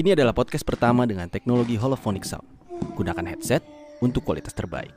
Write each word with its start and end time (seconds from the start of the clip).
Ini 0.00 0.16
adalah 0.16 0.32
podcast 0.32 0.64
pertama 0.64 1.04
dengan 1.04 1.28
teknologi 1.28 1.76
holophonic 1.76 2.24
sound. 2.24 2.48
Gunakan 2.96 3.36
headset 3.36 3.60
untuk 4.00 4.24
kualitas 4.24 4.56
terbaik. 4.56 4.88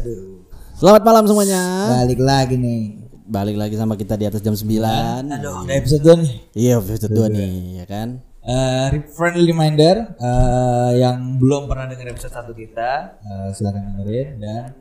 Aduh, 0.00 0.48
Selamat 0.80 1.04
malam 1.04 1.28
semuanya. 1.28 1.60
balik 1.92 2.16
lagi 2.24 2.56
nih. 2.56 3.04
Balik 3.28 3.56
lagi 3.60 3.76
sama 3.76 4.00
kita 4.00 4.16
di 4.16 4.24
atas 4.24 4.40
jam 4.40 4.56
9. 4.56 5.28
Aduh, 5.28 5.68
udah 5.68 5.76
episode 5.76 6.00
2 6.08 6.24
nih. 6.24 6.32
Iya, 6.56 6.80
episode 6.80 7.12
2 7.12 7.36
nih, 7.36 7.52
ya 7.76 7.84
kan? 7.84 8.08
Eh, 8.48 9.04
friendly 9.12 9.44
reminder 9.52 10.16
eh, 10.16 10.90
yang 11.04 11.36
belum 11.36 11.68
pernah 11.68 11.84
dengar 11.84 12.16
episode 12.16 12.32
1 12.32 12.56
kita, 12.56 13.20
eh, 13.20 13.48
silakan 13.52 13.92
dengerin 13.92 14.40
dan 14.40 14.72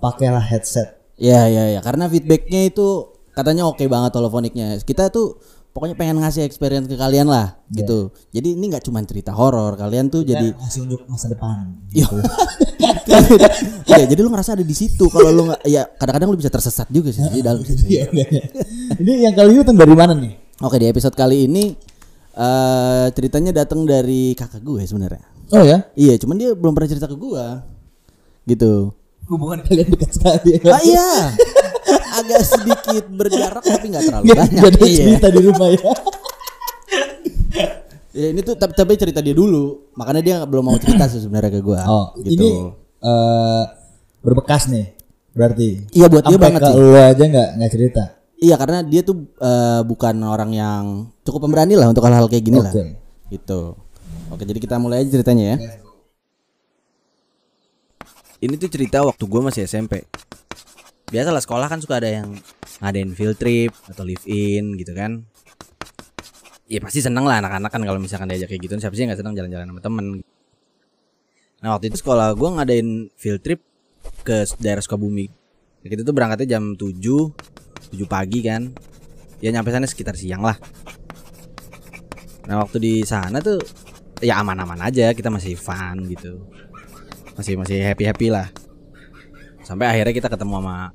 pakailah 0.00 0.40
headset. 0.40 0.96
Iya, 1.20 1.52
iya, 1.52 1.64
iya. 1.76 1.80
Karena 1.84 2.08
feedbacknya 2.08 2.64
itu 2.64 3.17
katanya 3.38 3.70
oke 3.70 3.86
banget 3.86 4.10
holofoniknya. 4.18 4.82
Kita 4.82 5.14
tuh 5.14 5.38
pokoknya 5.70 5.94
pengen 5.94 6.18
ngasih 6.18 6.42
experience 6.42 6.90
ke 6.90 6.98
kalian 6.98 7.30
lah, 7.30 7.54
gitu. 7.70 8.10
Jadi 8.34 8.58
ini 8.58 8.66
nggak 8.66 8.82
cuma 8.82 8.98
cerita 9.06 9.30
horor, 9.30 9.78
kalian 9.78 10.10
tuh 10.10 10.26
jadi 10.26 10.50
Dan 10.50 10.58
masih 10.58 10.80
untuk 10.90 11.06
masa 11.06 11.30
depan. 11.30 11.78
Iya. 11.94 12.06
Iya, 13.88 14.04
jadi 14.04 14.20
lu 14.20 14.28
ngerasa 14.30 14.52
ada 14.52 14.62
di 14.62 14.76
situ. 14.76 15.08
Kalau 15.08 15.32
lu 15.32 15.48
nggak, 15.48 15.64
ya 15.64 15.88
kadang-kadang 15.96 16.28
lu 16.28 16.38
bisa 16.38 16.52
tersesat 16.52 16.86
juga 16.92 17.08
sih 17.08 17.24
di 17.32 17.40
dalam. 17.40 17.64
Iya, 17.88 18.12
enggak 18.12 18.28
ya. 18.28 18.44
Ini 19.00 19.12
yang 19.26 19.34
kali 19.34 19.50
itu 19.56 19.72
dari 19.72 19.94
mana 19.96 20.12
nih? 20.12 20.32
Oke, 20.60 20.76
di 20.76 20.86
episode 20.86 21.16
kali 21.16 21.48
ini 21.48 21.72
eh 22.38 23.06
ceritanya 23.16 23.50
datang 23.64 23.82
dari 23.88 24.36
kakak 24.36 24.62
gue 24.62 24.84
sebenarnya. 24.84 25.24
Oh 25.50 25.64
ya, 25.64 25.88
Iya, 25.96 26.20
cuman 26.20 26.36
dia 26.36 26.52
belum 26.52 26.76
pernah 26.76 26.90
cerita 26.92 27.08
ke 27.08 27.16
gua. 27.16 27.64
Gitu. 28.44 28.92
hubungan 29.28 29.60
kalian 29.60 29.92
dekat 29.92 30.10
sekali 30.16 30.56
ya. 30.56 30.72
Ah 30.72 30.80
iya. 30.80 31.08
Agak 32.18 32.40
sedikit 32.42 33.04
berjarak 33.08 33.62
tapi 33.62 33.84
nggak 33.88 34.02
terlalu 34.04 34.24
banyak. 34.28 34.50
nggak 34.50 34.68
ada 34.68 34.78
Iya. 34.82 34.96
cerita 34.98 35.26
di 35.30 35.40
rumah 35.40 35.68
ya. 35.70 35.90
Ya, 38.18 38.34
ini 38.34 38.40
tuh 38.42 38.58
tapi, 38.58 38.74
tapi 38.74 38.98
cerita 38.98 39.22
dia 39.22 39.30
dulu. 39.30 39.94
Makanya 39.94 40.22
dia 40.24 40.36
belum 40.42 40.64
mau 40.66 40.78
cerita 40.80 41.06
sih 41.06 41.22
sebenarnya 41.22 41.54
ke 41.54 41.60
gua. 41.62 41.80
Oh, 41.86 42.06
gitu. 42.18 42.34
ini 42.34 42.50
eh, 42.98 43.62
berbekas 44.18 44.66
nih. 44.66 44.90
Berarti. 45.30 45.86
Iya, 45.94 46.10
buat 46.10 46.24
dia 46.26 46.38
banget 46.40 46.60
sih. 46.66 46.74
lu 46.74 46.98
aja 46.98 47.22
nggak 47.22 47.48
nggak 47.62 47.70
cerita. 47.70 48.02
Iya, 48.38 48.54
karena 48.58 48.82
dia 48.82 49.06
tuh 49.06 49.22
eh, 49.38 49.80
bukan 49.86 50.14
orang 50.26 50.50
yang 50.50 50.82
cukup 51.22 51.46
pemberani 51.46 51.78
lah 51.78 51.86
untuk 51.86 52.02
hal-hal 52.02 52.26
kayak 52.26 52.42
gini 52.42 52.58
lah. 52.58 52.72
Oke. 52.74 52.98
Gitu. 53.30 53.60
Oke, 54.28 54.42
jadi 54.42 54.58
kita 54.58 54.76
mulai 54.82 55.06
aja 55.06 55.14
ceritanya 55.14 55.54
ya. 55.54 55.56
Ini 58.38 58.54
tuh 58.54 58.70
cerita 58.70 59.02
waktu 59.02 59.24
gue 59.26 59.40
masih 59.42 59.62
SMP. 59.66 60.06
Biasalah 61.08 61.40
sekolah 61.40 61.66
kan 61.72 61.80
suka 61.80 62.00
ada 62.00 62.10
yang 62.20 62.36
ngadain 62.84 63.10
field 63.16 63.36
trip 63.40 63.72
atau 63.88 64.04
live 64.04 64.22
in 64.28 64.76
gitu 64.76 64.92
kan. 64.92 65.24
Ya 66.68 66.84
pasti 66.84 67.00
seneng 67.00 67.24
lah 67.24 67.40
anak-anak 67.40 67.70
kan 67.72 67.80
kalau 67.80 67.96
misalkan 67.96 68.28
diajak 68.28 68.52
kayak 68.52 68.68
gitu 68.68 68.76
siapa 68.76 68.92
sih 68.92 69.08
nggak 69.08 69.20
seneng 69.20 69.32
jalan-jalan 69.32 69.66
sama 69.72 69.80
temen. 69.80 70.06
Nah 71.64 71.68
waktu 71.74 71.88
itu 71.88 72.04
sekolah 72.04 72.36
gue 72.36 72.48
ngadain 72.60 72.88
field 73.16 73.40
trip 73.40 73.60
ke 74.22 74.44
daerah 74.60 74.84
Sukabumi. 74.84 75.32
Kita 75.80 76.04
tuh 76.04 76.12
berangkatnya 76.12 76.60
jam 76.60 76.76
7 76.76 77.00
7 77.00 78.04
pagi 78.04 78.44
kan. 78.44 78.68
Ya 79.40 79.48
nyampe 79.48 79.72
sana 79.72 79.88
sekitar 79.88 80.12
siang 80.12 80.44
lah. 80.44 80.60
Nah 82.44 82.60
waktu 82.60 82.76
di 82.76 82.94
sana 83.08 83.40
tuh 83.40 83.56
ya 84.18 84.42
aman-aman 84.42 84.78
aja 84.82 85.14
kita 85.14 85.30
masih 85.30 85.54
fun 85.54 86.10
gitu 86.10 86.42
masih 87.38 87.54
masih 87.54 87.78
happy 87.78 88.04
happy 88.06 88.28
lah 88.34 88.50
sampai 89.62 89.86
akhirnya 89.86 90.14
kita 90.14 90.28
ketemu 90.32 90.58
sama 90.58 90.90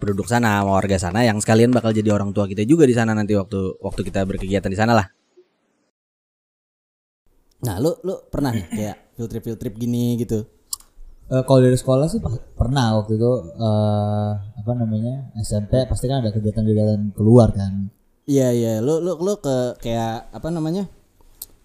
penduduk 0.00 0.26
sana 0.26 0.64
sama 0.64 0.72
warga 0.80 0.96
sana 0.96 1.20
yang 1.22 1.36
sekalian 1.38 1.70
bakal 1.70 1.92
jadi 1.92 2.10
orang 2.16 2.32
tua 2.32 2.48
kita 2.48 2.64
juga 2.64 2.88
di 2.88 2.96
sana 2.96 3.12
nanti 3.12 3.36
waktu 3.36 3.76
waktu 3.84 4.00
kita 4.08 4.24
berkegiatan 4.24 4.72
di 4.72 4.80
sana 4.80 4.96
lah 4.96 5.06
Nah, 7.60 7.76
lu 7.76 7.92
lu 8.04 8.14
pernah 8.32 8.56
nih 8.56 8.66
kayak 8.72 8.96
field 9.16 9.28
trip 9.28 9.42
field 9.44 9.60
trip 9.60 9.74
gini 9.76 10.16
gitu. 10.16 10.48
Eh, 11.30 11.42
kalau 11.46 11.60
dari 11.62 11.76
sekolah 11.76 12.08
sih 12.10 12.18
pernah 12.56 12.98
waktu 12.98 13.20
itu 13.20 13.32
eh 13.54 14.30
apa 14.64 14.72
namanya 14.74 15.30
SMP 15.38 15.84
pasti 15.86 16.08
kan 16.10 16.24
ada 16.24 16.32
kegiatan-kegiatan 16.32 17.12
keluar 17.12 17.52
kan. 17.52 17.92
Iya 18.24 18.48
iya, 18.54 18.72
lu 18.80 18.98
lu 19.04 19.20
lu 19.20 19.34
ke 19.38 19.76
kayak 19.84 20.32
apa 20.32 20.48
namanya? 20.48 20.88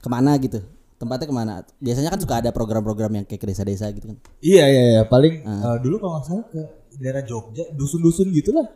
Ke 0.04 0.08
mana 0.12 0.36
gitu? 0.38 0.60
Tempatnya 1.00 1.28
ke 1.28 1.36
mana? 1.36 1.54
Biasanya 1.80 2.12
kan 2.12 2.20
suka 2.20 2.40
ada 2.44 2.52
program-program 2.52 3.12
yang 3.24 3.26
kayak 3.28 3.42
ke 3.42 3.48
desa-desa 3.48 3.90
gitu 3.96 4.12
kan. 4.12 4.18
Iya 4.44 4.66
iya 4.68 4.84
iya 5.00 5.02
paling 5.08 5.48
eh, 5.48 5.76
dulu 5.80 5.96
kalau 6.04 6.20
nggak 6.20 6.26
salah 6.28 6.46
ke 6.52 6.62
daerah 7.00 7.24
Jogja 7.26 7.64
dusun-dusun 7.74 8.32
gitulah. 8.32 8.68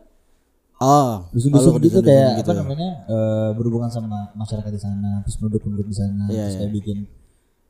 Oh, 0.80 1.28
Dusun-dusun 1.36 1.76
gitu 1.76 2.00
dusun-dusun 2.00 2.04
kayak 2.08 2.40
apa 2.40 2.52
namanya 2.56 2.90
eh, 3.04 3.50
berhubungan 3.52 3.92
sama 3.92 4.32
masyarakat 4.32 4.72
di 4.72 4.80
sana, 4.80 5.20
terus 5.20 5.36
penduduk-penduduk 5.36 5.84
di 5.84 5.96
sana, 5.96 6.24
Iya, 6.32 6.48
terus 6.48 6.56
kayak 6.56 6.72
bikin 6.72 6.98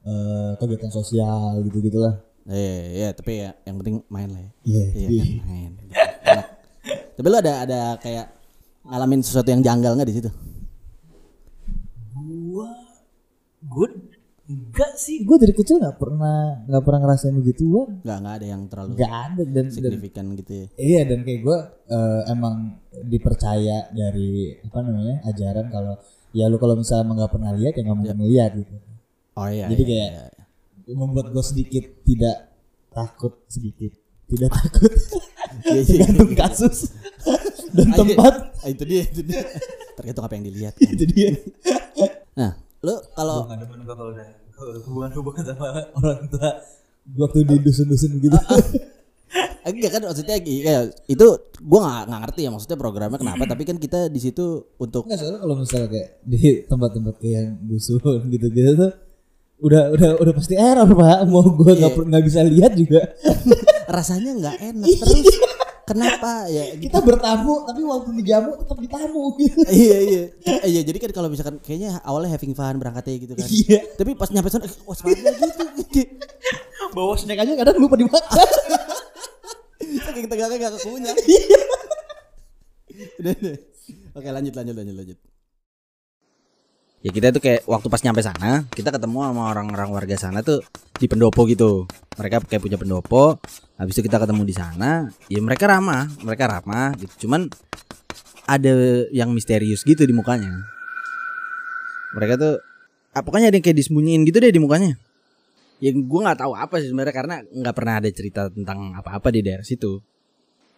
eh, 0.07 0.51
kegiatan 0.63 0.93
sosial 0.95 1.59
gitu 1.67 1.79
gitulah. 1.83 2.23
Iya, 2.47 2.77
iya, 2.95 3.09
tapi 3.11 3.43
ya 3.43 3.51
yang 3.67 3.77
penting 3.83 3.97
main 4.07 4.31
lah 4.31 4.41
ya. 4.43 4.51
Iya. 4.63 4.85
Iya 4.95 5.09
kan, 5.11 5.29
main. 5.47 5.73
Enak. 6.23 6.47
Tapi 7.19 7.27
lu 7.27 7.37
ada 7.37 7.53
ada 7.67 7.81
kayak 7.99 8.27
ngalamin 8.87 9.21
sesuatu 9.27 9.49
yang 9.51 9.63
janggal 9.63 9.93
nggak 9.99 10.09
di 10.09 10.17
situ? 10.23 10.31
Gua 12.15 12.71
good 13.67 13.93
enggak 14.51 14.93
sih 14.99 15.23
gue 15.23 15.37
dari 15.39 15.55
kecil 15.55 15.79
nggak 15.79 15.97
pernah 16.03 16.67
nggak 16.67 16.83
pernah 16.83 17.01
ngerasain 17.07 17.35
begituan 17.39 18.03
Nggak 18.03 18.19
nggak 18.19 18.35
ada 18.35 18.47
yang 18.51 18.63
terlalu 18.67 18.91
nggak 18.99 19.15
ada 19.15 19.43
dan, 19.47 19.55
dan 19.55 19.67
signifikan 19.71 20.25
gitu 20.35 20.53
ya. 20.53 20.67
Iya 20.75 21.01
dan 21.07 21.19
kayak 21.23 21.41
gue 21.47 21.59
eh, 21.95 22.23
emang 22.35 22.55
dipercaya 23.07 23.79
dari 23.95 24.59
apa 24.67 24.79
namanya 24.83 25.17
ajaran 25.31 25.67
kalau 25.71 25.95
ya 26.35 26.51
lu 26.51 26.59
kalau 26.59 26.75
misalnya 26.75 27.07
emang 27.07 27.17
nggak 27.23 27.33
pernah 27.33 27.51
lihat 27.55 27.73
ya 27.79 27.83
nggak 27.87 27.99
mungkin 27.99 28.19
lihat 28.27 28.51
gitu. 28.59 28.75
Oh 29.39 29.47
iya. 29.47 29.67
Jadi 29.71 29.83
iya, 29.87 29.91
kayak 29.95 30.11
iya. 30.11 30.95
membuat 30.99 31.27
gue 31.31 31.45
sedikit 31.47 31.85
tidak 32.03 32.37
takut 32.91 33.33
sedikit 33.47 33.95
tidak 34.27 34.51
takut 34.51 34.91
Iya, 35.51 35.83
iya, 35.83 36.07
tergantung 36.07 36.33
kasus 36.39 36.95
dan 37.75 37.89
tempat 37.91 38.35
Ah, 38.61 38.69
itu 38.69 38.85
dia, 38.85 39.03
itu 39.09 39.25
dia. 39.25 39.41
Tergantung 39.97 40.25
apa 40.29 40.35
yang 40.37 40.45
dilihat. 40.47 40.75
kan. 40.77 40.85
itu 40.85 41.05
dia. 41.09 41.33
Nah, 42.37 42.61
lu 42.85 42.95
kalau 43.17 43.49
Gak 43.49 43.59
demen 43.65 43.81
gue 43.89 43.97
kalau 43.97 44.13
udah 44.13 44.29
hubungan-hubungan 44.87 45.45
sama 45.45 45.67
orang 45.97 46.29
tua. 46.29 46.51
Waktu 47.17 47.39
di 47.49 47.57
dusun-dusun 47.65 48.21
gitu. 48.21 48.39
Enggak 49.61 49.91
kan 49.93 50.03
maksudnya 50.09 50.41
kayak 50.43 50.83
itu 51.07 51.27
gua 51.63 51.81
nggak 51.85 52.03
nggak 52.11 52.21
ngerti 52.27 52.41
ya 52.43 52.51
maksudnya 52.51 52.79
programnya 52.81 53.19
kenapa 53.21 53.45
tapi 53.47 53.63
kan 53.69 53.77
kita 53.79 54.09
di 54.11 54.19
situ 54.19 54.67
untuk 54.81 55.07
Enggak 55.07 55.21
soalnya 55.23 55.41
kalau 55.45 55.55
misalnya 55.61 55.89
kayak 55.93 56.09
di 56.27 56.41
tempat-tempat 56.67 57.15
kayak 57.21 57.35
yang 57.37 57.49
dusun 57.69 58.25
gitu-gitu 58.33 58.73
tuh 58.75 58.93
udah 59.61 59.93
udah 59.93 60.11
udah 60.17 60.33
pasti 60.33 60.55
error 60.57 60.89
pak. 60.89 61.19
Mau 61.29 61.45
gue 61.45 61.73
nggak 61.77 61.93
per- 61.93 62.07
nggak 62.09 62.25
bisa 62.25 62.41
lihat 62.43 62.73
juga. 62.75 63.01
Rasanya 63.97 64.31
nggak 64.41 64.57
enak 64.73 64.89
terus 64.89 65.29
kenapa? 65.91 66.33
Ya 66.47 66.65
gitu. 66.79 66.87
kita 66.87 66.99
bertamu 67.03 67.55
tapi 67.67 67.81
walaupun 67.83 68.15
dijamu 68.15 68.51
tetap 68.63 68.79
ditamu. 68.79 69.23
Gitu 69.37 69.59
iya 69.83 69.99
iya. 69.99 70.23
Eh, 70.47 70.59
iya 70.71 70.81
jadi 70.87 70.99
kan 71.03 71.11
kalau 71.11 71.29
misalkan 71.29 71.59
kayaknya 71.59 71.99
awalnya 72.07 72.31
having 72.31 72.55
fun 72.55 72.79
berangkatnya 72.79 73.15
gitu 73.19 73.35
kan. 73.35 73.49
Iya. 73.51 73.81
tapi 73.99 74.15
pas 74.15 74.31
nyampe 74.31 74.49
sana 74.49 74.65
eh, 74.65 74.73
waspada 74.87 75.31
gitu. 75.83 76.07
Bawa 76.95 77.15
snack 77.19 77.43
aja 77.43 77.53
kadang 77.55 77.77
lupa 77.79 77.99
dimakan. 77.99 78.23
Tegaknya 80.31 80.71
gak 80.71 80.79
Udah, 83.21 83.33
udah. 83.33 83.57
oke 84.17 84.29
lanjut 84.29 84.55
lanjut 84.55 84.75
lanjut 84.77 84.97
lanjut 84.97 85.30
ya 87.01 87.11
kita 87.11 87.33
tuh 87.33 87.41
kayak 87.41 87.65
waktu 87.65 87.87
pas 87.89 88.03
nyampe 88.05 88.21
sana 88.21 88.69
kita 88.69 88.93
ketemu 88.93 89.25
sama 89.25 89.43
orang-orang 89.49 89.89
warga 89.89 90.17
sana 90.21 90.45
tuh 90.45 90.61
di 91.01 91.09
pendopo 91.09 91.49
gitu. 91.49 91.89
Mereka 92.21 92.45
kayak 92.45 92.61
punya 92.61 92.77
pendopo 92.77 93.41
habis 93.81 93.97
itu 93.97 94.05
kita 94.05 94.21
ketemu 94.21 94.45
di 94.45 94.53
sana 94.53 95.09
ya 95.33 95.41
mereka 95.41 95.65
ramah 95.65 96.09
mereka 96.21 96.45
ramah 96.49 96.93
gitu. 97.01 97.27
Cuman 97.27 97.49
ada 98.45 98.73
yang 99.15 99.33
misterius 99.33 99.81
gitu 99.89 100.05
di 100.05 100.13
mukanya. 100.13 100.53
Mereka 102.13 102.35
tuh 102.37 102.55
ah, 103.17 103.23
pokoknya 103.25 103.49
ada 103.49 103.57
yang 103.57 103.65
kayak 103.65 103.79
disembunyiin 103.81 104.23
gitu 104.29 104.37
deh 104.43 104.53
di 104.53 104.61
mukanya. 104.61 104.93
Ya 105.81 105.97
gue 105.97 106.21
nggak 106.21 106.45
tahu 106.45 106.53
apa 106.53 106.85
sih 106.85 106.93
sebenarnya 106.93 107.15
karena 107.17 107.37
nggak 107.41 107.75
pernah 107.75 107.95
ada 108.05 108.09
cerita 108.13 108.53
tentang 108.53 108.93
apa-apa 108.93 109.33
di 109.33 109.41
daerah 109.41 109.65
situ 109.65 110.05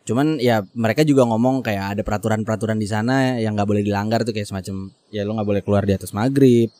cuman 0.03 0.43
ya 0.43 0.67
mereka 0.75 1.07
juga 1.07 1.23
ngomong 1.27 1.63
kayak 1.63 1.99
ada 1.99 2.03
peraturan-peraturan 2.03 2.75
di 2.75 2.91
sana 2.91 3.39
yang 3.39 3.55
nggak 3.55 3.69
boleh 3.71 3.83
dilanggar 3.87 4.27
tuh 4.27 4.35
kayak 4.35 4.51
semacam 4.51 4.91
ya 5.15 5.23
lo 5.23 5.39
nggak 5.39 5.49
boleh 5.49 5.63
keluar 5.63 5.87
di 5.87 5.95
atas 5.95 6.11
maghrib 6.11 6.75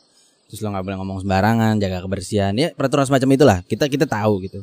terus 0.53 0.61
lo 0.61 0.69
nggak 0.69 0.85
boleh 0.85 0.97
ngomong 1.01 1.17
sembarangan 1.25 1.81
jaga 1.81 2.05
kebersihan. 2.05 2.53
Ya 2.53 2.69
peraturan 2.77 3.09
semacam 3.09 3.29
itulah 3.33 3.57
kita 3.65 3.89
kita 3.89 4.05
tahu 4.05 4.37
gitu. 4.45 4.61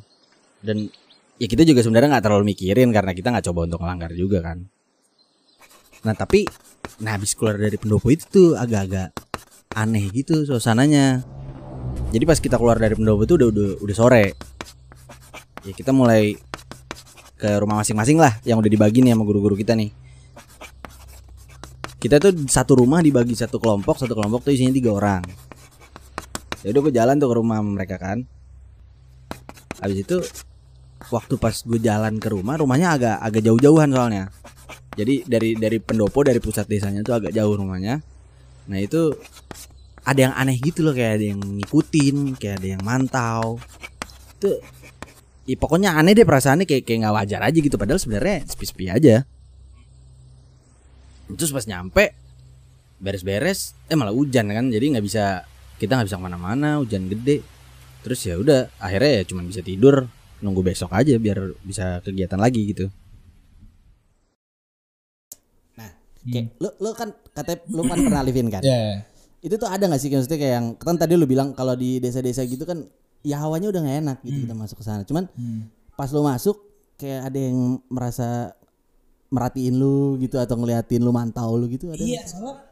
Dan 0.62 0.86
ya 1.34 1.46
kita 1.50 1.66
juga 1.66 1.82
sebenarnya 1.82 2.14
nggak 2.14 2.24
terlalu 2.30 2.54
mikirin 2.54 2.94
karena 2.94 3.10
kita 3.10 3.34
nggak 3.34 3.50
coba 3.50 3.60
untuk 3.66 3.80
melanggar 3.82 4.14
juga 4.14 4.38
kan. 4.38 4.62
Nah 6.06 6.14
tapi 6.14 6.46
nah 7.02 7.18
habis 7.18 7.34
keluar 7.34 7.58
dari 7.58 7.74
pendopo 7.74 8.06
itu 8.06 8.22
tuh 8.30 8.48
agak-agak 8.54 9.10
aneh 9.74 10.04
gitu 10.14 10.46
suasananya. 10.46 11.26
Jadi 12.14 12.22
pas 12.22 12.38
kita 12.38 12.54
keluar 12.54 12.78
dari 12.78 12.94
pendopo 12.94 13.26
itu 13.26 13.34
udah 13.34 13.48
udah 13.50 13.70
udah 13.82 13.96
sore. 13.98 14.38
Ya 15.66 15.72
kita 15.74 15.90
mulai 15.90 16.38
ke 17.40 17.48
rumah 17.56 17.80
masing-masing 17.80 18.20
lah 18.20 18.36
yang 18.44 18.60
udah 18.60 18.68
dibagi 18.68 19.00
nih 19.00 19.16
sama 19.16 19.24
guru-guru 19.24 19.56
kita 19.56 19.72
nih. 19.72 19.88
Kita 21.96 22.20
tuh 22.20 22.36
satu 22.44 22.84
rumah 22.84 23.00
dibagi 23.00 23.32
satu 23.32 23.56
kelompok 23.56 23.96
satu 23.96 24.12
kelompok 24.12 24.44
tuh 24.44 24.52
isinya 24.52 24.76
tiga 24.76 24.92
orang. 24.92 25.24
Ya 26.60 26.76
udah 26.76 26.80
gue 26.84 26.92
jalan 26.92 27.16
tuh 27.16 27.28
ke 27.32 27.36
rumah 27.40 27.58
mereka 27.64 27.96
kan. 27.96 28.28
Habis 29.80 30.04
itu 30.04 30.16
waktu 31.08 31.40
pas 31.40 31.56
gue 31.64 31.80
jalan 31.80 32.20
ke 32.20 32.28
rumah 32.28 32.60
rumahnya 32.60 33.00
agak 33.00 33.16
agak 33.24 33.42
jauh-jauhan 33.48 33.88
soalnya. 33.88 34.24
Jadi 34.92 35.24
dari 35.24 35.56
dari 35.56 35.80
pendopo 35.80 36.20
dari 36.20 36.36
pusat 36.44 36.68
desanya 36.68 37.00
tuh 37.00 37.16
agak 37.16 37.32
jauh 37.32 37.56
rumahnya. 37.56 38.04
Nah 38.68 38.78
itu 38.80 39.16
ada 40.04 40.20
yang 40.28 40.34
aneh 40.36 40.60
gitu 40.60 40.84
loh 40.84 40.92
kayak 40.92 41.20
ada 41.20 41.26
yang 41.36 41.40
ngikutin 41.40 42.16
kayak 42.36 42.60
ada 42.60 42.68
yang 42.76 42.82
mantau. 42.84 43.56
Itu 44.36 44.60
ya 45.48 45.56
pokoknya 45.56 45.96
aneh 45.96 46.12
deh 46.16 46.26
perasaannya 46.26 46.66
kayak 46.68 46.84
kayak 46.84 46.98
nggak 47.06 47.14
wajar 47.16 47.40
aja 47.44 47.58
gitu. 47.58 47.76
Padahal 47.76 48.00
sebenarnya 48.00 48.44
sepi-sepi 48.48 48.84
aja. 48.88 49.24
Terus 51.30 51.52
pas 51.54 51.64
nyampe 51.68 52.12
beres-beres 53.00 53.76
eh 53.88 53.96
malah 53.96 54.12
hujan 54.12 54.50
kan. 54.50 54.66
Jadi 54.68 54.84
nggak 54.96 55.04
bisa 55.04 55.44
kita 55.80 55.96
nggak 55.96 56.08
bisa 56.10 56.18
ke 56.18 56.24
mana-mana 56.24 56.80
hujan 56.82 57.08
gede. 57.08 57.40
Terus 58.00 58.20
ya 58.24 58.34
udah 58.40 58.72
akhirnya 58.80 59.20
ya 59.20 59.22
cuma 59.28 59.44
bisa 59.44 59.60
tidur. 59.64 60.08
Nunggu 60.40 60.64
besok 60.64 60.96
aja 60.96 61.20
biar 61.20 61.52
bisa 61.60 62.00
kegiatan 62.00 62.40
lagi 62.40 62.72
gitu. 62.72 62.88
Kayak 66.28 66.52
lu 66.60 66.68
lu 66.84 66.90
kan 66.92 67.08
katanya 67.32 67.58
lu 67.72 67.82
kan 67.88 67.98
pernah 68.04 68.22
livin 68.24 68.48
kan? 68.52 68.62
Ya. 68.68 69.08
Itu 69.40 69.56
tuh 69.56 69.72
ada 69.72 69.88
gak 69.88 69.96
sih? 69.96 70.12
Maksudnya 70.12 70.36
kayak 70.36 70.54
yang 70.60 70.66
kan 70.76 71.00
tadi 71.00 71.16
lu 71.16 71.24
bilang 71.24 71.56
kalau 71.56 71.72
di 71.72 71.96
desa-desa 71.96 72.44
gitu 72.44 72.68
kan 72.68 72.84
ya 73.20 73.36
hawanya 73.42 73.68
udah 73.68 73.80
gak 73.84 73.98
enak 74.02 74.18
gitu 74.24 74.48
kita 74.48 74.54
masuk 74.56 74.76
ke 74.80 74.84
sana. 74.84 75.02
Cuman 75.04 75.28
pas 75.94 76.08
lu 76.12 76.22
masuk 76.24 76.56
kayak 76.96 77.32
ada 77.32 77.38
yang 77.38 77.80
merasa 77.88 78.56
merhatiin 79.30 79.78
lu 79.78 80.18
gitu 80.18 80.36
atau 80.42 80.58
ngeliatin 80.58 81.00
lu 81.00 81.12
mantau 81.14 81.54
lu 81.54 81.70
gitu 81.70 81.92
ada. 81.92 82.02
Iya, 82.02 82.26
soalnya 82.26 82.66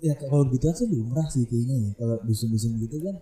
ya 0.00 0.16
kalau 0.16 0.48
gitu 0.48 0.70
sih 0.72 0.88
lumrah 0.88 1.28
sih 1.28 1.44
kayaknya 1.44 1.76
ya. 1.76 1.90
Kalau 1.98 2.16
dusun-dusun 2.24 2.78
gitu 2.80 2.96
kan 3.04 3.16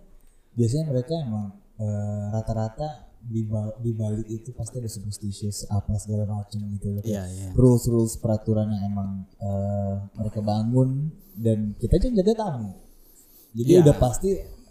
biasanya 0.55 0.85
mereka 0.91 1.13
emang 1.23 1.45
eh, 1.79 2.23
rata-rata 2.35 3.09
di, 3.19 3.43
di 3.83 3.91
balik 3.91 4.27
itu 4.31 4.55
pasti 4.55 4.79
ada 4.79 4.87
superstitious 4.87 5.67
apa 5.67 5.95
segala 5.99 6.23
macam 6.29 6.59
gitu 6.75 6.87
loh. 6.95 7.03
Iya, 7.03 7.23
iya. 7.27 7.49
Rules 7.55 7.83
rules 7.91 8.15
peraturan 8.19 8.69
yang 8.71 8.83
emang 8.91 9.09
eh, 9.39 9.93
mereka 10.15 10.39
bangun 10.39 11.11
dan 11.35 11.73
kita 11.75 11.99
juga 11.99 12.23
jaga 12.23 12.33
tamu. 12.47 12.69
Jadi 13.49 13.71
Iya. 13.75 13.81
udah 13.81 13.95
pasti 13.97 14.29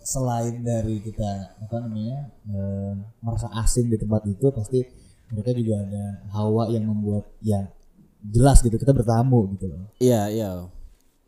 selain 0.09 0.65
dari 0.65 1.05
kita 1.05 1.61
apa 1.61 1.77
namanya 1.85 2.33
eh, 2.49 2.93
merasa 3.21 3.53
asing 3.61 3.93
di 3.93 4.01
tempat 4.01 4.25
itu 4.25 4.49
pasti 4.49 4.81
mereka 5.29 5.53
juga 5.53 5.85
ada 5.85 6.05
hawa 6.33 6.73
yang 6.73 6.89
membuat 6.89 7.29
ya 7.45 7.69
jelas 8.25 8.65
gitu 8.65 8.81
kita 8.81 8.97
bertamu 8.97 9.53
gitu 9.53 9.69
loh. 9.69 9.85
Iya, 10.01 10.33
iya. 10.33 10.51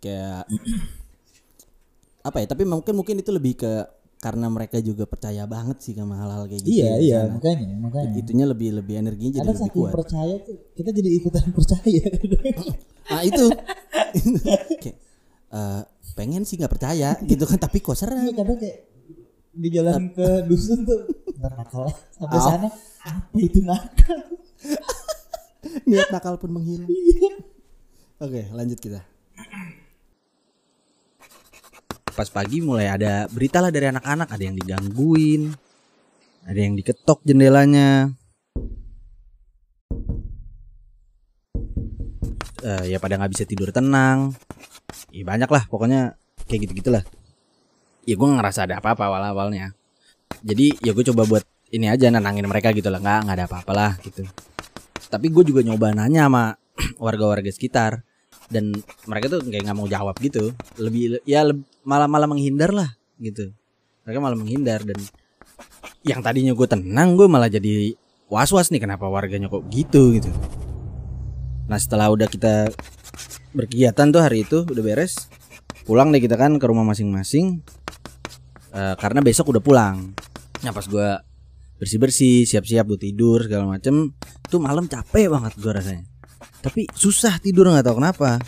Kayak 0.01 0.49
apa 2.29 2.37
ya? 2.41 2.47
Tapi 2.49 2.63
mungkin 2.65 2.95
mungkin 2.97 3.21
itu 3.21 3.29
lebih 3.29 3.61
ke 3.61 3.73
karena 4.21 4.53
mereka 4.53 4.77
juga 4.81 5.09
percaya 5.09 5.49
banget 5.49 5.81
sih 5.81 5.93
sama 5.97 6.17
hal-hal 6.21 6.45
kayak 6.45 6.61
gitu. 6.65 6.77
Iya 6.81 6.89
ya, 6.89 6.97
iya 7.01 7.19
sana. 7.25 7.33
makanya 7.37 7.69
makanya. 7.81 8.13
Itunya 8.17 8.47
lebih 8.49 8.69
lebih 8.81 8.95
energinya 9.01 9.33
jadi 9.41 9.49
Ada 9.49 9.53
lebih 9.57 9.73
kuat. 9.77 9.93
percaya 9.97 10.35
tuh 10.41 10.57
kita 10.77 10.91
jadi 10.93 11.11
ikutan 11.21 11.47
percaya. 11.57 12.03
Ah 13.09 13.23
itu. 13.25 13.45
Kayak, 14.83 14.97
eh, 15.53 15.81
pengen 16.13 16.43
sih 16.43 16.57
nggak 16.57 16.73
percaya 16.73 17.17
gitu 17.31 17.45
kan 17.45 17.59
tapi 17.59 17.81
kok 17.81 17.95
serem. 17.95 18.25
Iya 18.25 18.33
kadang 18.35 18.59
kayak 18.59 18.79
di 19.51 19.69
jalan 19.69 20.15
ke 20.15 20.47
dusun 20.47 20.87
tuh 20.87 21.11
nakal 21.37 21.91
sampai 22.15 22.39
Oh. 22.39 22.45
sana 22.45 22.69
apa 23.03 23.37
itu 23.37 23.61
nakal? 23.61 24.19
Niat 25.91 26.09
nakal 26.09 26.35
pun 26.37 26.51
menghilang. 26.51 26.87
Iya. 26.87 27.33
Oke, 28.21 28.43
lanjut 28.51 28.79
kita. 28.79 29.01
pas 32.11 32.29
pagi 32.29 32.61
mulai 32.61 32.85
ada 32.85 33.25
berita 33.33 33.65
lah 33.65 33.73
dari 33.73 33.89
anak-anak 33.89 34.29
ada 34.29 34.43
yang 34.45 34.53
digangguin 34.53 35.57
ada 36.45 36.59
yang 36.59 36.77
diketok 36.77 37.25
jendelanya 37.25 38.13
Eh, 42.61 42.93
ya 42.93 43.01
pada 43.01 43.17
nggak 43.17 43.33
bisa 43.33 43.49
tidur 43.49 43.73
tenang 43.73 44.37
ya 45.11 45.23
banyak 45.27 45.51
lah 45.51 45.63
pokoknya 45.67 46.15
kayak 46.47 46.71
gitu 46.71 46.73
gitulah 46.85 47.05
ya 48.09 48.15
gue 48.17 48.29
ngerasa 48.29 48.67
ada 48.67 48.81
apa-apa 48.81 49.07
awal 49.07 49.23
awalnya 49.31 49.75
jadi 50.41 50.73
ya 50.81 50.95
gue 50.95 51.05
coba 51.13 51.23
buat 51.27 51.45
ini 51.71 51.87
aja 51.87 52.11
nenangin 52.11 52.47
mereka 52.47 52.75
gitu 52.75 52.91
lah. 52.91 53.03
Nggak 53.03 53.19
nggak 53.27 53.37
ada 53.37 53.47
apa-apa 53.47 53.73
lah 53.73 53.93
gitu. 54.03 54.27
Tapi 55.11 55.27
gue 55.31 55.45
juga 55.47 55.61
nyoba 55.67 55.95
nanya 55.95 56.27
sama 56.31 56.55
warga-warga 57.05 57.51
sekitar. 57.51 58.03
Dan 58.51 58.75
mereka 59.07 59.31
tuh 59.31 59.47
kayak 59.47 59.63
nggak 59.71 59.79
mau 59.79 59.87
jawab 59.87 60.19
gitu. 60.19 60.55
Lebih 60.79 61.23
ya 61.23 61.47
malah 61.87 62.11
malah 62.11 62.27
menghindar 62.27 62.75
lah 62.75 62.91
gitu. 63.23 63.55
Mereka 64.07 64.19
malah 64.19 64.39
menghindar 64.39 64.83
dan 64.83 64.99
yang 66.03 66.25
tadinya 66.25 66.57
gue 66.57 66.67
tenang 66.67 67.15
gue 67.15 67.29
malah 67.29 67.53
jadi 67.53 67.93
was 68.33 68.51
was 68.51 68.73
nih 68.73 68.81
kenapa 68.81 69.07
warganya 69.07 69.47
kok 69.47 69.67
gitu 69.71 70.17
gitu. 70.19 70.31
Nah 71.71 71.79
setelah 71.79 72.11
udah 72.11 72.27
kita 72.27 72.73
berkegiatan 73.55 74.11
tuh 74.11 74.23
hari 74.23 74.47
itu 74.47 74.63
udah 74.67 74.85
beres. 74.85 75.29
Pulang 75.85 76.15
deh 76.15 76.23
kita 76.23 76.39
kan 76.39 76.55
ke 76.61 76.67
rumah 76.67 76.87
masing-masing. 76.87 77.63
Eh, 78.71 78.95
karena 78.99 79.19
besok 79.19 79.51
udah 79.51 79.63
pulang. 79.63 80.15
Nah 80.63 80.71
pas 80.71 80.87
gue 80.87 81.09
bersih 81.81 81.99
bersih 81.99 82.37
siap 82.45 82.69
siap 82.69 82.93
buat 82.93 83.01
tidur 83.01 83.49
segala 83.49 83.65
macem 83.65 84.13
tuh 84.47 84.61
malam 84.61 84.87
capek 84.87 85.27
banget 85.27 85.53
gue 85.59 85.73
rasanya. 85.73 86.05
Tapi 86.61 86.87
susah 86.93 87.41
tidur 87.43 87.67
nggak 87.67 87.91
tahu 87.91 87.99
kenapa. 87.99 88.39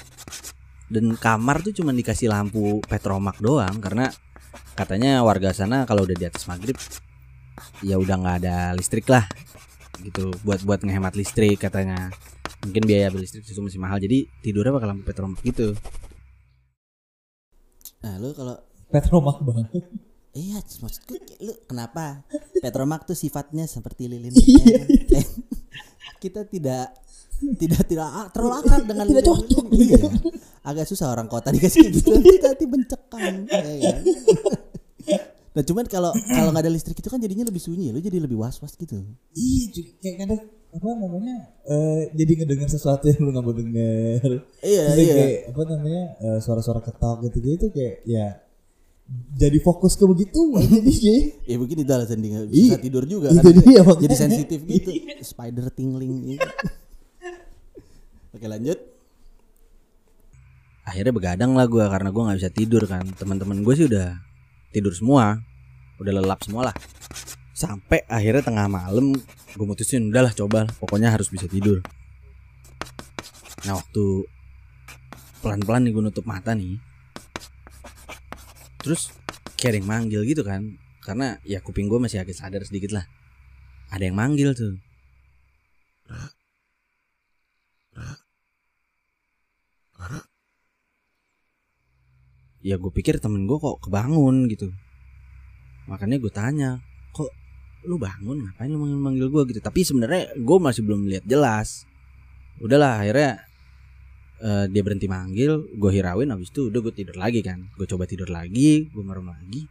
Dan 0.93 1.17
kamar 1.17 1.65
tuh 1.65 1.73
cuma 1.73 1.91
dikasih 1.91 2.29
lampu 2.29 2.85
petromak 2.85 3.41
doang 3.41 3.81
karena 3.81 4.13
katanya 4.77 5.25
warga 5.25 5.51
sana 5.57 5.89
kalau 5.89 6.05
udah 6.05 6.17
di 6.17 6.29
atas 6.29 6.45
maghrib 6.45 6.77
ya 7.81 7.97
udah 7.97 8.17
nggak 8.21 8.37
ada 8.45 8.57
listrik 8.77 9.09
lah 9.11 9.27
gitu. 10.05 10.31
Buat 10.47 10.63
buat 10.63 10.81
ngehemat 10.87 11.19
listrik 11.19 11.59
katanya 11.59 12.13
mungkin 12.63 12.83
biaya 12.87 13.11
beli 13.11 13.27
listrik 13.27 13.43
itu 13.43 13.59
masih 13.59 13.81
mahal 13.83 13.99
jadi 13.99 14.25
tidurnya 14.41 14.73
pakai 14.73 14.89
lampu 14.89 15.05
petromak 15.07 15.41
gitu 15.43 15.75
Nah, 18.03 18.19
lu 18.19 18.35
kalau 18.35 18.59
Petromak 18.91 19.39
banget. 19.47 19.67
Iya, 20.35 20.59
maksudku 20.59 21.15
lu 21.39 21.55
kenapa 21.71 22.27
Petromak 22.59 23.07
tuh 23.07 23.15
sifatnya 23.15 23.65
seperti 23.71 24.11
lilin. 24.11 24.35
Iya. 24.35 24.83
Eh, 26.03 26.19
kita 26.19 26.43
tidak 26.51 26.99
tidak 27.63 27.87
tidak 27.87 28.11
terlalu 28.35 28.59
akrab 28.59 28.83
dengan 28.91 29.07
Tidak 29.07 29.23
lilin. 29.23 29.31
cocok. 29.31 29.67
Iya. 29.71 30.03
Agak 30.67 30.91
susah 30.91 31.15
orang 31.15 31.31
kota 31.31 31.55
dikasih 31.55 31.95
gitu 31.95 32.11
kita 32.27 32.59
nanti 32.59 32.67
mencekam. 32.67 33.47
ya 33.47 33.91
kan? 33.95 34.03
Nah 35.55 35.63
cuman 35.63 35.85
kalau 35.87 36.11
kalau 36.27 36.51
nggak 36.51 36.65
ada 36.67 36.73
listrik 36.75 36.99
itu 36.99 37.07
kan 37.07 37.23
jadinya 37.23 37.47
lebih 37.47 37.63
sunyi, 37.63 37.95
lu 37.95 38.03
jadi 38.03 38.19
lebih 38.19 38.35
was 38.35 38.59
was 38.59 38.75
gitu. 38.75 38.99
Iya, 39.31 39.95
kayak 40.03 40.17
kadang 40.27 40.41
apa 40.73 40.89
namanya 40.97 41.37
eh 41.63 42.09
jadi 42.11 42.33
ngedengar 42.39 42.65
sesuatu 42.67 43.05
yang 43.05 43.21
lu 43.21 43.31
nggak 43.31 43.45
mau 43.45 43.53
denger. 43.53 44.31
Iya 44.59 44.83
Terus 44.89 44.99
iya. 44.99 45.15
kayak 45.15 45.39
apa 45.53 45.63
namanya 45.69 46.03
eh, 46.19 46.39
suara-suara 46.41 46.81
ketok 46.81 47.17
gitu 47.27 47.39
gitu 47.41 47.67
kayak 47.69 47.97
ya 48.05 48.41
jadi 49.37 49.59
fokus 49.61 49.93
ke 49.95 50.05
begitu 50.05 50.41
jadinya. 50.57 51.17
Ya 51.45 51.57
mungkin 51.57 51.77
itu 51.79 51.91
alasan 51.91 52.19
dia 52.19 52.31
nggak 52.33 52.47
Iya. 52.49 52.57
bisa 52.73 52.79
tidur 52.81 53.05
juga 53.05 53.29
Itu 53.29 53.45
kan. 53.45 53.53
dia, 53.61 53.81
makanya. 53.83 54.03
Jadi 54.03 54.15
sensitif 54.17 54.61
gitu. 54.65 54.89
Spider 55.31 55.69
tingling 55.71 56.13
gitu. 56.31 56.49
Oke 58.33 58.47
lanjut. 58.47 58.79
akhirnya 60.83 61.15
begadang 61.15 61.55
lah 61.55 61.65
gue 61.65 61.79
karena 61.79 62.11
gue 62.11 62.23
nggak 62.23 62.39
bisa 62.43 62.51
tidur 62.51 62.83
kan 62.85 63.07
teman-teman 63.15 63.63
gue 63.63 63.71
sih 63.73 63.87
udah 63.87 64.19
tidur 64.73 64.91
semua 64.91 65.39
udah 65.97 66.13
lelap 66.13 66.43
semua 66.43 66.69
lah 66.69 66.75
sampai 67.63 68.03
akhirnya 68.11 68.43
tengah 68.43 68.67
malam 68.67 69.15
gue 69.55 69.67
mutusin 69.67 70.11
udahlah 70.11 70.35
coba 70.35 70.67
pokoknya 70.83 71.15
harus 71.15 71.31
bisa 71.31 71.47
tidur. 71.47 71.79
Nah 73.63 73.79
waktu 73.79 74.27
pelan-pelan 75.39 75.87
nih 75.87 75.93
gue 75.95 76.03
nutup 76.03 76.27
mata 76.27 76.59
nih 76.59 76.83
terus 78.83 79.15
yang 79.63 79.87
manggil 79.87 80.27
gitu 80.27 80.43
kan 80.43 80.75
karena 81.07 81.39
ya 81.47 81.63
kuping 81.63 81.87
gue 81.87 82.03
masih 82.03 82.19
agak 82.19 82.35
sadar 82.35 82.67
sedikit 82.67 82.99
lah. 82.99 83.07
Ada 83.95 84.11
yang 84.11 84.19
manggil 84.19 84.59
tuh. 84.59 84.75
Ya 92.63 92.79
gue 92.79 92.91
pikir 92.95 93.23
temen 93.23 93.47
gue 93.47 93.59
kok 93.59 93.87
kebangun 93.87 94.51
gitu. 94.51 94.71
Makanya 95.87 96.19
gue 96.19 96.31
tanya 96.31 96.71
lu 97.83 97.99
bangun 97.99 98.47
ngapain 98.47 98.71
lu 98.71 98.79
manggil 98.79 99.27
gue 99.29 99.43
gitu. 99.55 99.61
Tapi 99.63 99.81
sebenarnya 99.83 100.35
gue 100.39 100.59
masih 100.59 100.83
belum 100.87 101.11
lihat 101.11 101.25
jelas. 101.27 101.85
Udahlah 102.63 103.03
akhirnya 103.03 103.43
eh, 104.43 104.65
dia 104.71 104.83
berhenti 104.87 105.11
manggil 105.11 105.67
gue 105.75 105.91
hirauin 105.91 106.31
habis 106.31 106.51
itu 106.55 106.71
udah 106.71 106.81
gue 106.83 106.95
tidur 106.95 107.17
lagi 107.19 107.43
kan. 107.43 107.67
Gue 107.75 107.87
coba 107.91 108.07
tidur 108.07 108.31
lagi 108.31 108.87
gue 108.91 109.03
merem 109.03 109.27
lagi. 109.27 109.67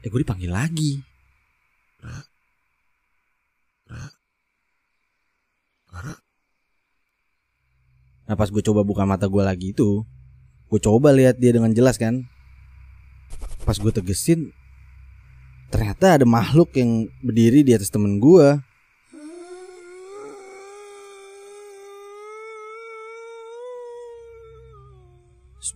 Eh 0.00 0.08
gue 0.08 0.20
dipanggil 0.24 0.48
lagi. 0.52 1.00
Nah 8.26 8.34
pas 8.34 8.50
gue 8.50 8.62
coba 8.64 8.82
buka 8.82 9.06
mata 9.06 9.30
gue 9.30 9.42
lagi 9.44 9.70
itu 9.70 10.02
gue 10.66 10.80
coba 10.82 11.14
lihat 11.14 11.38
dia 11.38 11.54
dengan 11.54 11.70
jelas 11.70 11.94
kan. 12.00 12.26
Pas 13.62 13.76
gue 13.78 13.92
tegesin 13.92 14.50
ternyata 15.68 16.20
ada 16.20 16.26
makhluk 16.26 16.74
yang 16.78 17.10
berdiri 17.20 17.66
di 17.66 17.72
atas 17.74 17.90
temen 17.90 18.22
gue 18.22 18.58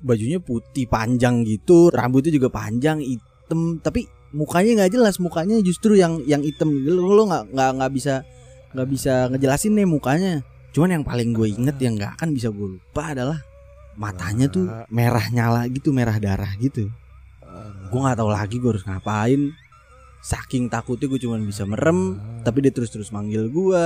bajunya 0.06 0.38
putih 0.38 0.86
panjang 0.86 1.42
gitu 1.42 1.90
rambutnya 1.90 2.30
juga 2.30 2.46
panjang 2.46 3.02
hitam 3.02 3.82
tapi 3.82 4.06
mukanya 4.30 4.82
nggak 4.82 4.92
jelas 4.94 5.18
mukanya 5.18 5.58
justru 5.62 5.98
yang 5.98 6.22
yang 6.26 6.42
hitam. 6.42 6.70
Lo 6.86 7.26
nggak 7.26 7.50
nggak 7.50 7.70
nggak 7.80 7.92
bisa 7.92 8.14
nggak 8.70 8.88
bisa 8.88 9.12
ngejelasin 9.34 9.74
nih 9.74 9.88
mukanya. 9.88 10.34
Cuman 10.70 11.00
yang 11.00 11.04
paling 11.04 11.34
gue 11.34 11.50
inget 11.50 11.76
yang 11.82 11.98
nggak 11.98 12.14
akan 12.18 12.30
bisa 12.30 12.48
gue 12.54 12.78
lupa 12.78 13.10
adalah 13.10 13.38
matanya 13.98 14.46
tuh 14.46 14.70
merah 14.88 15.26
nyala 15.34 15.66
gitu 15.66 15.90
merah 15.90 16.16
darah 16.22 16.54
gitu. 16.62 16.86
Gue 17.90 18.00
nggak 18.00 18.18
tahu 18.22 18.30
lagi 18.30 18.56
gue 18.62 18.70
harus 18.70 18.86
ngapain 18.86 19.50
saking 20.20 20.68
takutnya 20.68 21.08
gue 21.08 21.20
cuman 21.20 21.40
bisa 21.44 21.64
merem 21.64 22.20
tapi 22.44 22.60
dia 22.60 22.72
terus 22.72 22.92
terus 22.92 23.08
manggil 23.08 23.48
gue 23.48 23.84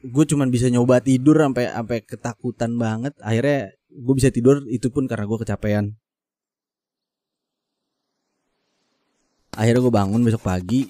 gue 0.00 0.24
cuman 0.24 0.48
bisa 0.48 0.72
nyoba 0.72 1.04
tidur 1.04 1.36
sampai 1.36 1.68
sampai 1.68 1.98
ketakutan 2.04 2.72
banget. 2.80 3.12
Akhirnya 3.20 3.76
gue 3.92 4.14
bisa 4.16 4.32
tidur 4.32 4.64
itu 4.68 4.88
pun 4.88 5.04
karena 5.04 5.28
gue 5.28 5.38
kecapean. 5.44 5.86
Akhirnya 9.52 9.80
gue 9.84 9.92
bangun 9.92 10.22
besok 10.24 10.48
pagi. 10.48 10.88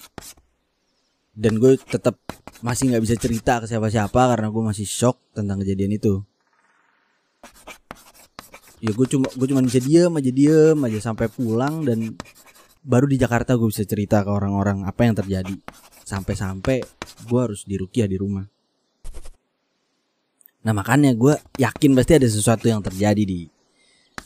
Dan 1.35 1.59
gue 1.59 1.79
tetap 1.79 2.21
masih 2.61 2.93
nggak 2.93 3.03
bisa 3.07 3.17
cerita 3.17 3.65
ke 3.65 3.67
siapa-siapa 3.67 4.37
karena 4.37 4.53
gue 4.53 4.63
masih 4.63 4.85
shock 4.85 5.17
tentang 5.33 5.65
kejadian 5.65 5.97
itu 5.97 6.21
ya 8.81 8.91
gue 8.93 9.07
cuma 9.07 9.29
gue 9.29 9.47
cuma 9.49 9.61
bisa 9.61 9.81
diem 9.81 10.13
aja 10.13 10.31
diem 10.33 10.79
aja 10.81 10.99
sampai 11.13 11.29
pulang 11.29 11.85
dan 11.85 12.17
baru 12.81 13.05
di 13.05 13.21
Jakarta 13.21 13.57
gue 13.61 13.69
bisa 13.69 13.85
cerita 13.85 14.25
ke 14.25 14.31
orang-orang 14.33 14.89
apa 14.89 15.05
yang 15.05 15.13
terjadi 15.13 15.53
sampai-sampai 16.05 16.81
gue 17.29 17.41
harus 17.41 17.69
dirukiah 17.69 18.09
di 18.09 18.17
rumah 18.17 18.49
Nah 20.61 20.73
makanya 20.77 21.17
gue 21.17 21.35
yakin 21.57 21.97
pasti 21.97 22.13
ada 22.21 22.29
sesuatu 22.29 22.69
yang 22.69 22.85
terjadi 22.85 23.23
di 23.25 23.49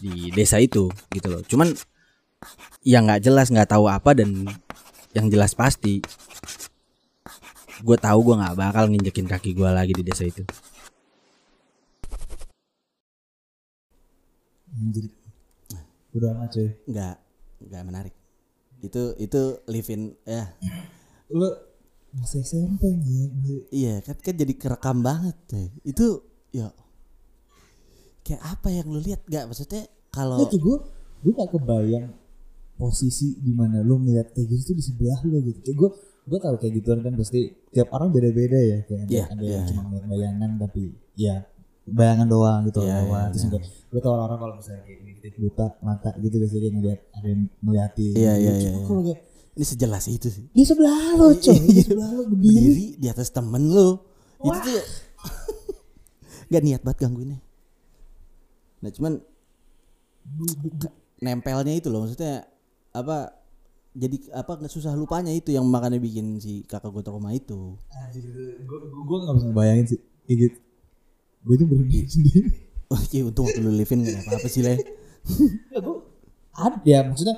di 0.03 0.35
desa 0.35 0.59
itu 0.59 0.91
gitu 1.15 1.29
loh. 1.31 1.43
Cuman 1.47 1.71
yang 2.83 3.07
nggak 3.07 3.23
jelas 3.23 3.49
nggak 3.55 3.71
tahu 3.71 3.87
apa 3.87 4.19
dan 4.19 4.45
yang 5.15 5.31
jelas 5.31 5.55
pasti 5.55 6.03
gue 7.85 7.97
tahu 7.99 8.19
gue 8.33 8.35
nggak 8.43 8.57
bakal 8.59 8.85
nginjekin 8.91 9.27
kaki 9.31 9.55
gue 9.55 9.71
lagi 9.71 9.95
di 9.95 10.03
desa 10.03 10.27
itu. 10.27 10.43
Anjir. 14.75 15.07
Udah 16.15 16.31
amat 16.35 16.49
cuy. 16.55 16.69
nggak 16.87 17.15
nggak 17.65 17.83
menarik 17.87 18.15
itu 18.85 19.03
itu 19.17 19.43
live 19.67 19.89
in 19.91 20.03
ya 20.23 20.45
Lu 21.33 21.49
masih 22.15 22.45
SMP 22.45 22.87
nih. 22.95 23.67
iya 23.75 23.95
kan 24.05 24.15
kan 24.21 24.35
jadi 24.37 24.55
kerekam 24.55 25.03
banget 25.03 25.35
itu 25.83 26.23
ya 26.55 26.71
kayak 28.23 28.43
apa 28.45 28.69
yang 28.71 28.87
lu 28.87 29.01
lihat 29.03 29.27
nggak 29.27 29.51
maksudnya 29.51 29.85
kalau 30.15 30.39
Itu 30.39 30.57
gue 30.63 30.77
gue 31.25 31.33
gak 31.35 31.51
kebayang 31.51 32.07
posisi 32.77 33.35
di 33.41 33.51
mana 33.51 33.83
lu 33.83 33.99
ngeliat 33.99 34.31
kayak 34.31 34.47
gitu 34.47 34.71
di 34.77 34.83
sebelah 34.85 35.19
lu 35.27 35.43
gitu. 35.43 35.59
Kayak 35.65 35.77
gue 35.81 35.91
gue 36.25 36.39
tahu 36.39 36.55
kayak 36.63 36.73
gituan 36.79 37.01
kan 37.03 37.15
pasti 37.19 37.41
tiap 37.75 37.89
orang 37.91 38.15
beda-beda 38.15 38.57
ya 38.57 38.79
kayak 38.87 39.01
ada, 39.05 39.11
Iya, 39.13 39.25
ada 39.29 39.43
iya, 39.43 39.53
yang 39.59 39.67
cuma 39.69 39.83
ngeliat 39.91 40.05
bayangan 40.07 40.51
tapi 40.63 40.83
ya 41.19 41.35
bayangan 41.85 42.27
doang 42.27 42.61
gitu 42.65 42.81
Iya, 42.81 43.05
lewat. 43.05 43.21
iya, 43.21 43.33
Terus 43.33 43.43
juga 43.45 43.59
gue 43.65 44.01
tau 44.01 44.13
orang-orang 44.17 44.39
kalau 44.41 44.55
misalnya 44.57 44.83
kayak 44.83 44.99
gitu 45.21 45.37
buta 45.45 45.67
mata 45.81 46.11
gitu 46.19 46.35
biasanya 46.41 46.61
dia 46.61 46.73
ngeliat 46.73 47.01
ada 47.13 47.27
yang 47.29 47.43
ngeliatin. 47.61 48.13
Iya, 48.17 48.33
iya, 48.37 48.53
Cuma 48.53 48.61
iya, 48.65 48.71
kalau 48.85 49.03
kayak 49.05 49.21
ini 49.55 49.65
sejelas 49.65 50.05
itu 50.09 50.29
sih. 50.29 50.45
Di 50.51 50.63
sebelah 50.67 51.15
lu 51.15 51.27
coy, 51.39 51.59
di 51.63 51.81
sebelah 51.81 52.11
lu 52.11 52.23
berdiri. 52.27 52.51
berdiri 52.51 52.87
di 52.99 53.07
atas 53.07 53.29
temen 53.31 53.63
lu. 53.69 53.89
Itu 54.43 54.59
tuh 54.61 54.83
nggak 56.49 56.63
niat 56.63 56.81
banget 56.83 56.99
gangguinnya. 57.05 57.39
Nah 58.83 58.91
cuman 58.91 59.13
nempelnya 61.21 61.73
itu 61.73 61.89
loh 61.89 62.05
maksudnya 62.05 62.45
apa 62.91 63.33
jadi 63.95 64.17
apa 64.35 64.59
nggak 64.59 64.73
susah 64.73 64.93
lupanya 64.99 65.31
itu 65.31 65.55
yang 65.55 65.63
makanya 65.71 66.03
bikin 66.03 66.43
si 66.43 66.67
kakak 66.67 66.91
gue 66.91 67.03
trauma 67.07 67.31
itu. 67.31 67.79
Gue 68.67 68.79
gue 68.83 69.17
gak 69.23 69.35
bisa 69.39 69.47
ngebayangin 69.49 69.87
sih. 69.95 70.01
Gitu 70.27 70.59
gue 71.45 71.55
tuh 71.55 71.67
berdiri 71.69 72.09
sendiri. 72.09 72.41
Oh 72.89 73.01
iya 73.11 73.23
untung 73.25 73.49
waktu 73.49 73.61
lu 73.61 73.73
live-in 73.73 74.01
gak 74.03 74.13
ada 74.13 74.21
apa-apa 74.29 74.49
sih 74.49 74.61
le. 74.61 74.75
Ada 76.55 76.79
ya 76.87 76.99
maksudnya 77.03 77.37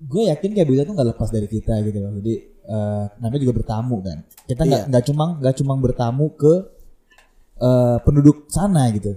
gue 0.00 0.22
yakin 0.32 0.50
kayak 0.56 0.66
begitu 0.66 0.82
tuh 0.84 0.94
nggak 0.96 1.08
lepas 1.14 1.28
dari 1.30 1.46
kita 1.46 1.74
gitu 1.84 1.98
loh. 2.00 2.12
Jadi 2.18 2.34
eh, 2.60 3.04
namanya 3.18 3.40
juga 3.40 3.54
bertamu 3.56 3.96
kan. 4.00 4.18
Kita 4.44 4.62
nggak 4.64 4.82
Iya. 4.84 4.88
nggak 4.90 5.04
cuma 5.06 5.24
nggak 5.38 5.54
cuma 5.56 5.72
bertamu 5.76 6.24
ke 6.34 6.52
eh, 7.60 7.96
penduduk 8.02 8.48
sana 8.48 8.88
gitu. 8.90 9.14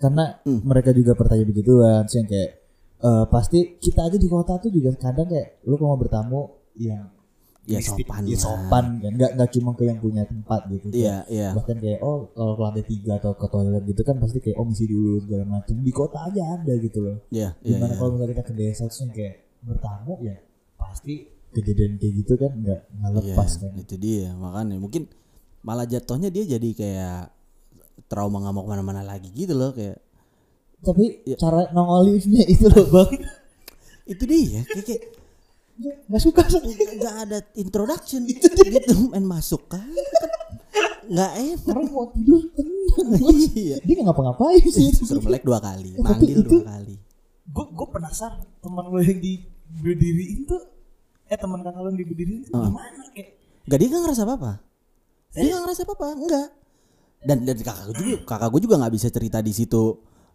Karena 0.00 0.34
Hmm. 0.42 0.60
mereka 0.66 0.90
juga 0.90 1.14
bertanya 1.14 1.44
begituan 1.46 2.02
sih 2.10 2.18
yang 2.18 2.28
kayak 2.28 2.50
eh, 3.02 3.24
pasti 3.28 3.78
kita 3.78 4.08
aja 4.08 4.16
di 4.16 4.26
kota 4.26 4.58
tuh 4.58 4.70
juga 4.70 4.90
kadang 4.96 5.28
kayak 5.28 5.62
lu 5.66 5.76
kalau 5.76 5.94
mau 5.94 6.00
bertamu 6.00 6.40
yang 6.78 7.06
Ya, 7.62 7.78
sopan 7.78 8.26
ya 8.26 8.34
sopan 8.34 8.98
kan. 8.98 9.12
Nggak 9.14 9.30
nggak 9.38 9.50
cuma 9.54 9.70
ke 9.78 9.86
yang 9.86 10.02
punya 10.02 10.26
tempat 10.26 10.66
gitu. 10.66 10.90
Iya 10.90 11.22
iya. 11.30 11.54
bahkan 11.54 11.78
kayak 11.78 12.02
oh 12.02 12.26
kalau 12.34 12.58
ke 12.58 12.62
lantai 12.66 12.84
tiga 12.90 13.22
atau 13.22 13.38
ke 13.38 13.46
toilet 13.46 13.86
gitu 13.86 14.02
kan 14.02 14.18
pasti 14.18 14.42
kayak 14.42 14.58
oh 14.58 14.66
misi 14.66 14.90
dulu 14.90 15.22
segala 15.22 15.44
macam 15.46 15.74
di 15.78 15.92
kota 15.94 16.18
aja 16.26 16.42
ada 16.58 16.72
gitu 16.74 16.98
loh. 16.98 17.22
Iya 17.30 17.54
iya 17.62 17.78
gimana 17.78 17.94
iya. 17.94 17.98
kalau 18.02 18.10
misalnya 18.18 18.30
kita 18.34 18.44
ke 18.50 18.54
desa 18.58 18.82
terus 18.90 18.98
yang 19.06 19.12
kayak 19.14 19.34
bertamu 19.62 20.12
ya 20.26 20.36
pasti 20.74 21.14
kejadian 21.54 21.92
kayak 22.02 22.12
gitu 22.18 22.32
kan 22.34 22.50
nggak 22.50 22.80
nggak 22.98 23.10
Iya, 23.14 23.20
lepas 23.30 23.50
kan? 23.62 23.72
itu 23.78 23.94
dia. 23.94 24.28
Makanya 24.34 24.76
mungkin 24.82 25.02
malah 25.62 25.86
jatuhnya 25.86 26.34
dia 26.34 26.44
jadi 26.58 26.68
kayak 26.74 27.20
trauma 28.10 28.42
nggak 28.42 28.54
mau 28.58 28.66
ke 28.66 28.70
mana-mana 28.74 29.06
lagi 29.06 29.30
gitu 29.30 29.54
loh 29.54 29.70
kayak. 29.70 30.02
Tapi 30.82 31.22
Iya. 31.30 31.38
cara 31.38 31.70
nongolinya 31.70 32.42
itu 32.50 32.66
loh 32.66 32.90
bang. 32.90 33.10
Itu 34.02 34.26
dia 34.26 34.66
kayak, 34.66 34.82
kayak 34.82 35.02
nggak 35.80 36.22
suka. 36.22 36.42
Nggak 36.92 37.14
ada 37.22 37.38
introduction. 37.54 38.22
Gitu 38.24 38.92
main 39.08 39.24
masuk 39.24 39.66
kan. 39.66 39.84
Nggak 41.04 41.32
enak. 41.34 41.66
Orang 41.66 41.86
mau 41.90 42.06
tidur. 42.10 42.42
Iya. 43.54 43.76
Dia 43.80 43.92
nggak 43.96 44.06
ngapa-ngapain 44.06 44.62
sih. 44.66 44.92
Suruh 44.92 45.22
melek 45.22 45.42
dua 45.42 45.58
kali 45.58 45.96
manggil 45.96 46.42
dua 46.42 46.62
kali. 46.68 46.96
gue 47.42 47.66
gue 47.68 47.88
penasaran 47.90 48.40
teman 48.60 48.86
lo 48.86 48.96
yang 48.96 49.18
di 49.18 49.44
berdiri 49.68 50.40
itu 50.40 50.56
eh 51.26 51.36
teman 51.36 51.60
kakak 51.60 51.80
lo 51.80 51.88
yang 51.90 51.98
di 51.98 52.06
berdiri 52.06 52.32
itu 52.40 52.50
Ah. 52.54 52.64
gimana 52.64 53.02
kayak? 53.12 53.28
Nggak 53.66 53.78
dia 53.78 53.88
nggak 53.90 54.02
ngerasa 54.04 54.22
apa 54.22 54.34
apa 54.38 54.52
dia 55.32 55.48
nggak 55.50 55.62
ngerasa 55.66 55.80
apa 55.82 55.92
apa 55.92 56.06
enggak 56.16 56.48
dan 57.20 57.38
dan 57.44 57.56
kakak 57.58 57.84
gue 57.88 57.96
juga 57.98 58.18
kakak 58.24 58.48
gue 58.48 58.60
juga 58.62 58.74
nggak 58.80 58.94
bisa 58.94 59.08
cerita 59.08 59.38
di 59.40 59.52
situ 59.52 59.84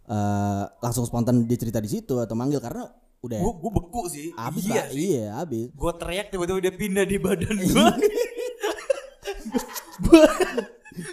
eh, 0.05 0.63
langsung 0.77 1.03
spontan 1.05 1.47
dia 1.47 1.57
cerita 1.57 1.79
di 1.79 1.89
situ 1.89 2.17
atau 2.17 2.35
manggil 2.37 2.59
karena 2.59 2.85
udah. 3.27 3.39
Gue 3.39 3.53
gue 3.59 3.71
beku 3.75 4.01
sih. 4.07 4.27
habis 4.35 4.63
iya 4.65 4.73
lah 4.73 4.87
iya 4.91 5.25
habis 5.37 5.67
Gue 5.75 5.91
teriak 5.99 6.27
tiba-tiba 6.31 6.59
dia 6.63 6.73
pindah 6.73 7.05
di 7.05 7.17
badan 7.19 7.57
gue. 7.59 7.87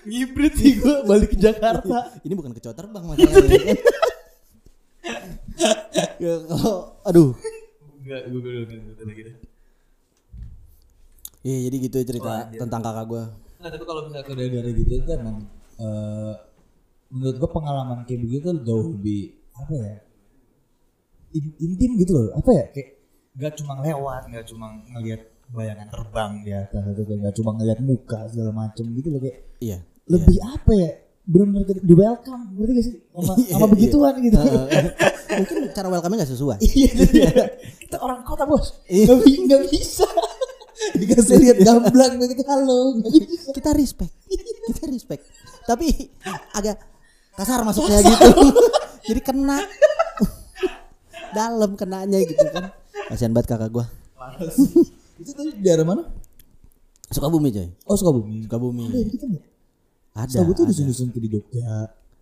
ngibrit 0.08 0.54
sih 0.56 0.80
gue 0.80 0.94
balik 1.04 1.34
ke 1.34 1.38
Jakarta. 1.38 2.14
Ini 2.24 2.32
bukan 2.32 2.52
kecoa 2.56 2.74
terbang 2.74 3.04
masalahnya. 3.04 3.58
Kan 3.60 3.78
Ya, 6.24 6.40
kalau 6.48 6.96
aduh. 7.04 7.36
Enggak, 8.00 8.20
gue 8.32 8.40
gue 8.40 8.52
gue 8.64 9.12
gitu. 9.12 9.30
iya 11.44 11.68
jadi 11.68 11.76
gitu 11.76 11.96
cerita 12.04 12.48
tentang 12.52 12.80
kakak 12.80 13.04
gue 13.08 13.24
Nah, 13.64 13.72
tapi 13.72 13.84
kalau 13.88 14.04
misalnya 14.04 14.28
udah 14.28 14.60
ada 14.60 14.70
gitu 14.76 14.92
itu 14.92 15.10
emang 15.16 15.36
eh, 15.80 16.34
menurut 17.08 17.36
gua 17.40 17.50
pengalaman 17.56 17.98
kayak 18.04 18.20
begitu 18.20 18.52
jauh 18.60 18.92
lebih 18.92 19.32
apa 19.56 19.72
ya 19.72 19.96
intim 21.34 21.90
gitu 21.98 22.12
loh 22.14 22.28
apa 22.38 22.50
ya 22.54 22.64
kayak 22.70 22.88
nggak 23.34 23.52
cuma 23.58 23.72
lewat 23.82 24.22
nggak 24.30 24.46
cuma 24.46 24.66
ngelihat 24.94 25.22
bayangan 25.50 25.88
terbang 25.90 26.32
di 26.46 26.52
atas 26.54 26.82
itu 26.94 27.02
kayak 27.02 27.18
nggak 27.26 27.34
cuma 27.36 27.50
ngelihat 27.58 27.80
muka 27.82 28.20
segala 28.30 28.50
macem 28.54 28.84
gitu 28.94 29.08
loh 29.10 29.20
kayak 29.20 29.38
iya 29.58 29.78
lebih 30.06 30.38
apa 30.40 30.72
ya 30.72 30.90
benar-benar 31.24 31.64
kayak 31.64 31.80
di 31.80 31.94
welcome 31.96 32.42
berarti 32.52 32.72
gak 32.76 32.84
sih? 32.84 32.94
Sama, 33.16 33.32
Iya, 33.40 33.52
sama 33.56 33.66
begituan 33.72 34.14
gitu. 34.20 34.38
Mungkin 35.34 35.56
cara 35.72 35.88
welcome-nya 35.88 36.18
nggak 36.20 36.32
sesuai. 36.36 36.58
Iya 36.76 37.44
kita 37.80 37.96
orang 38.00 38.20
kota 38.28 38.44
bos. 38.44 38.84
Iya. 38.92 39.16
nggak 39.16 39.40
nggak 39.48 39.62
bisa. 39.72 40.04
Dikasih 41.00 41.40
lihat 41.40 41.58
gamblang 41.64 42.20
begitu 42.20 42.44
halo. 42.44 43.00
Kita 43.56 43.72
respect. 43.72 44.12
Kita 44.68 44.84
respect. 44.92 45.24
Tapi 45.64 46.12
agak 46.52 46.76
kasar 47.40 47.64
masuknya 47.64 48.04
gitu. 48.04 48.28
Jadi 49.04 49.20
kena 49.24 49.64
dalam 51.34 51.70
kenanya 51.74 52.18
gitu 52.22 52.46
kan 52.54 52.70
kasihan 53.10 53.34
banget 53.34 53.50
kakak 53.52 53.70
gua 53.74 53.86
itu 55.20 55.30
tadi 55.34 55.50
di 55.58 55.62
daerah 55.62 55.84
mana 55.84 56.06
suka 57.10 57.28
bumi 57.28 57.48
coy 57.50 57.68
oh 57.86 57.96
Sukabumi 57.98 58.46
suka 58.46 58.58
bumi 58.58 58.84
ada 58.88 59.26
nggak 59.26 59.54
ada 60.14 60.30
Sukabumi 60.30 60.54
tuh 60.54 60.64
dusun-dusun 60.70 61.06
kayak 61.10 61.22
di 61.26 61.28
Jogja 61.34 61.70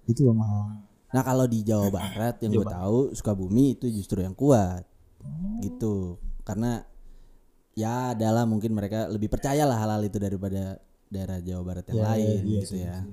Itu 0.09 0.27
mahal. 0.35 0.83
Nah 1.13 1.23
kalau 1.23 1.45
di 1.45 1.61
Jawa 1.63 1.93
Barat 1.93 2.41
yang 2.43 2.57
gue 2.57 2.67
tahu 2.67 2.99
Sukabumi 3.13 3.77
itu 3.77 3.87
justru 3.93 4.25
yang 4.25 4.33
kuat, 4.35 4.83
gitu. 5.61 6.17
Karena 6.43 6.83
ya 7.77 8.17
adalah 8.17 8.49
mungkin 8.49 8.73
mereka 8.73 9.07
lebih 9.13 9.29
percaya 9.29 9.63
lah 9.69 9.79
hal-hal 9.79 10.03
itu 10.09 10.19
daripada 10.19 10.81
daerah 11.13 11.39
Jawa 11.39 11.63
Barat 11.63 11.85
yang 11.93 12.03
lain 12.03 12.41
gitu 12.49 12.75
ya. 12.81 13.05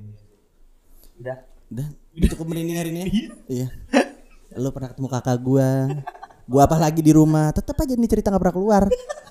Udah. 1.20 1.38
Udah 1.70 1.88
cukup 2.34 2.46
merinding 2.50 2.80
hari 2.80 2.90
ini. 2.96 3.00
ya? 3.04 3.08
iya. 3.52 3.68
Lu 4.60 4.76
pernah 4.76 4.92
ketemu 4.92 5.08
kakak 5.08 5.38
gua. 5.40 5.88
Gua 6.50 6.62
apa 6.68 6.76
lagi 6.82 7.00
di 7.00 7.14
rumah, 7.16 7.54
tetap 7.56 7.78
aja 7.80 7.94
nih 7.94 8.10
cerita 8.10 8.34
gak 8.34 8.42
pernah 8.42 8.58
keluar 8.58 8.84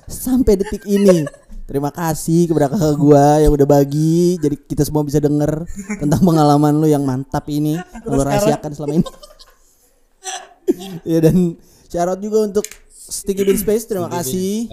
sampai 0.06 0.54
detik 0.56 0.86
ini. 0.88 1.26
Terima 1.68 1.92
kasih 1.92 2.48
kepada 2.48 2.72
kakak 2.72 2.96
gua 2.96 3.44
yang 3.44 3.52
udah 3.52 3.68
bagi, 3.68 4.40
jadi 4.40 4.56
kita 4.56 4.88
semua 4.88 5.04
bisa 5.04 5.20
denger 5.20 5.68
tentang 6.00 6.22
pengalaman 6.24 6.80
lu 6.80 6.88
yang 6.88 7.04
mantap 7.04 7.44
ini, 7.52 7.76
yang 7.76 8.14
lu 8.16 8.24
rahasiakan 8.24 8.70
selama 8.72 8.94
ini. 9.02 9.08
ya 11.04 11.18
dan 11.20 11.60
syarat 11.92 12.16
juga 12.24 12.48
untuk 12.48 12.64
Sticky 13.08 13.40
Bean 13.40 13.56
Space, 13.56 13.88
terima 13.88 14.12
kasih 14.12 14.68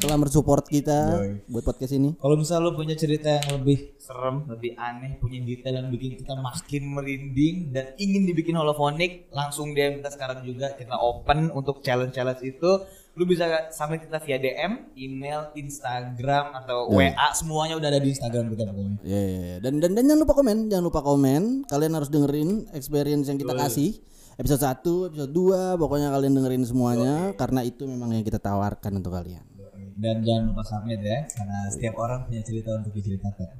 telah 0.00 0.16
mensupport 0.16 0.64
kita 0.64 1.20
buat 1.52 1.68
podcast 1.68 1.92
ini. 1.92 2.16
Kalau 2.16 2.32
misal 2.40 2.64
lu 2.64 2.72
punya 2.72 2.96
cerita 2.96 3.28
yang 3.28 3.60
lebih 3.60 3.92
serem, 4.00 4.48
lebih 4.48 4.72
aneh, 4.80 5.20
punya 5.20 5.44
detail 5.44 5.84
yang 5.84 5.92
bikin 5.92 6.16
kita 6.16 6.32
makin 6.40 6.82
merinding 6.96 7.76
dan 7.76 7.92
ingin 8.00 8.24
dibikin 8.24 8.56
holofonik, 8.56 9.28
langsung 9.36 9.76
DM 9.76 10.00
kita 10.00 10.16
sekarang 10.16 10.40
juga 10.48 10.72
kita 10.72 10.96
open 10.96 11.52
untuk 11.52 11.84
challenge-challenge 11.84 12.56
itu. 12.56 12.88
Lu 13.14 13.28
bisa 13.28 13.70
sampai 13.70 14.00
kita 14.00 14.16
via 14.16 14.40
DM, 14.40 14.90
email, 14.96 15.52
Instagram 15.54 16.56
atau 16.64 16.90
WA 16.90 17.30
semuanya 17.36 17.78
udah 17.78 17.88
ada 17.92 18.00
di 18.00 18.10
Instagram 18.10 18.48
kita 18.50 18.64
pokoknya. 18.72 18.96
Ya, 19.04 19.22
ya, 19.22 19.40
ya. 19.44 19.56
Dan, 19.60 19.78
dan 19.78 19.92
dan 19.92 20.08
jangan 20.08 20.20
lupa 20.24 20.34
komen, 20.34 20.56
jangan 20.72 20.84
lupa 20.88 21.00
komen. 21.04 21.42
Kalian 21.68 21.92
harus 21.94 22.08
dengerin 22.08 22.64
experience 22.72 23.28
yang 23.28 23.36
kita 23.36 23.54
kasih. 23.54 24.00
Episode 24.34 24.66
1, 24.66 25.14
episode 25.14 25.30
2, 25.30 25.78
pokoknya 25.78 26.10
kalian 26.10 26.34
dengerin 26.34 26.66
semuanya 26.66 27.30
karena 27.38 27.62
itu 27.62 27.86
memang 27.86 28.18
yang 28.18 28.26
kita 28.26 28.42
tawarkan 28.42 28.98
untuk 28.98 29.14
kalian. 29.14 29.46
Dan 29.94 30.26
jangan 30.26 30.50
lupa 30.50 30.66
submit 30.66 30.98
ya, 31.06 31.22
karena 31.38 31.70
setiap 31.70 31.94
orang 32.02 32.26
punya 32.26 32.42
cerita 32.42 32.74
untuk 32.74 32.90
diceritakan. 32.98 33.54